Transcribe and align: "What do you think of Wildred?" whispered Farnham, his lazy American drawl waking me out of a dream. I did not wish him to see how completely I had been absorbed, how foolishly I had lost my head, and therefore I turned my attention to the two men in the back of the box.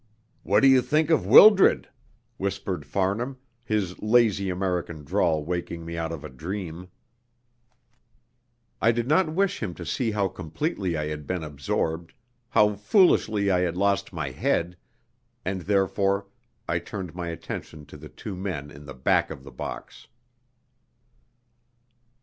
"What 0.41 0.61
do 0.61 0.67
you 0.67 0.81
think 0.81 1.11
of 1.11 1.27
Wildred?" 1.27 1.87
whispered 2.37 2.87
Farnham, 2.87 3.37
his 3.63 4.01
lazy 4.01 4.49
American 4.49 5.03
drawl 5.03 5.43
waking 5.45 5.85
me 5.85 5.95
out 5.95 6.11
of 6.11 6.23
a 6.23 6.27
dream. 6.29 6.87
I 8.81 8.91
did 8.91 9.07
not 9.07 9.31
wish 9.31 9.61
him 9.61 9.75
to 9.75 9.85
see 9.85 10.09
how 10.09 10.27
completely 10.27 10.97
I 10.97 11.05
had 11.09 11.27
been 11.27 11.43
absorbed, 11.43 12.15
how 12.49 12.73
foolishly 12.73 13.51
I 13.51 13.59
had 13.59 13.77
lost 13.77 14.11
my 14.11 14.31
head, 14.31 14.75
and 15.45 15.61
therefore 15.61 16.25
I 16.67 16.79
turned 16.79 17.13
my 17.13 17.27
attention 17.27 17.85
to 17.85 17.95
the 17.95 18.09
two 18.09 18.35
men 18.35 18.71
in 18.71 18.87
the 18.87 18.95
back 18.95 19.29
of 19.29 19.43
the 19.43 19.51
box. 19.51 20.07